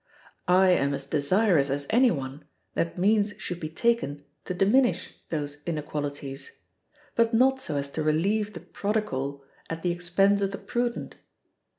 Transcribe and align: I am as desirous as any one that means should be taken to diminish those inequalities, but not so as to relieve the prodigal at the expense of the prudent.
I 0.47 0.69
am 0.71 0.95
as 0.95 1.05
desirous 1.05 1.69
as 1.69 1.85
any 1.91 2.09
one 2.09 2.45
that 2.73 2.97
means 2.97 3.35
should 3.37 3.59
be 3.59 3.69
taken 3.69 4.25
to 4.45 4.55
diminish 4.55 5.13
those 5.29 5.61
inequalities, 5.67 6.53
but 7.13 7.35
not 7.35 7.61
so 7.61 7.75
as 7.75 7.91
to 7.91 8.01
relieve 8.01 8.53
the 8.53 8.61
prodigal 8.61 9.43
at 9.69 9.83
the 9.83 9.91
expense 9.91 10.41
of 10.41 10.49
the 10.53 10.57
prudent. 10.57 11.17